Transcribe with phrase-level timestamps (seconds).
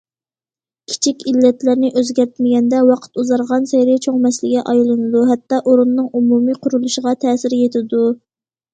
[0.93, 8.05] كىچىك ئىللەتلەرنى ئۆزگەرتمىگەندە، ۋاقىت ئۇزارغانسېرى چوڭ مەسىلىگە ئايلىنىدۇ، ھەتتا ئورۇننىڭ ئومۇمىي قۇرۇلۇشىغا تەسىر يېتىدۇ.